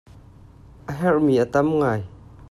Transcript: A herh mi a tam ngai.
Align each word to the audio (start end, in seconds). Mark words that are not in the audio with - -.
A 0.91 0.93
herh 0.99 1.19
mi 1.25 1.35
a 1.43 1.45
tam 1.53 1.67
ngai. 1.79 2.01